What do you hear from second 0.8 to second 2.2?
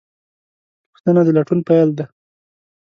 پوښتنه د لټون پیل ده.